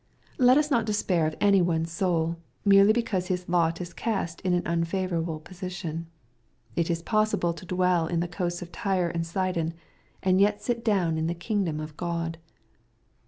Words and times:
Let 0.39 0.57
us 0.57 0.71
not 0.71 0.87
despair 0.87 1.27
of 1.27 1.35
any 1.39 1.61
one's 1.61 1.91
soul, 1.91 2.37
merely 2.65 2.91
because 2.91 3.27
his 3.27 3.47
lot 3.47 3.79
is 3.81 3.93
cast 3.93 4.41
in 4.41 4.51
an 4.55 4.63
unfavorahle 4.63 5.43
position. 5.43 6.07
It 6.75 6.89
is 6.89 7.03
possible 7.03 7.53
to 7.53 7.67
dwell 7.67 8.07
in 8.07 8.19
the 8.19 8.27
coasts 8.27 8.63
of 8.63 8.71
Tyre 8.71 9.09
and 9.09 9.27
Sidon, 9.27 9.75
and 10.23 10.41
yet 10.41 10.59
sit 10.59 10.83
down 10.83 11.19
in 11.19 11.27
the 11.27 11.35
kingdom 11.35 11.79
of 11.79 11.97
God. 11.97 12.39